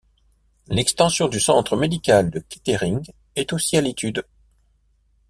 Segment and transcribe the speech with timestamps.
[0.67, 3.05] L'extension du Centre médical de Kettering
[3.35, 4.23] est aussi à l'étude.